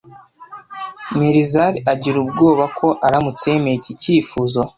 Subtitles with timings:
[1.19, 4.61] Melizari agira ubwoba ko aramutse yemeye iki cyifuzo